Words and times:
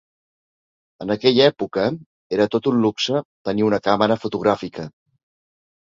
En 1.05 1.13
aquella 1.15 1.43
època 1.49 1.83
era 2.37 2.49
tot 2.55 2.69
un 2.71 2.79
luxe 2.87 3.21
tenir 3.49 3.69
una 3.69 3.81
càmera 3.89 4.19
fotogràfica. 4.25 4.89